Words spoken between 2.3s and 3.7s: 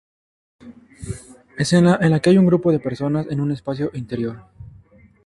hay un grupo de persona en un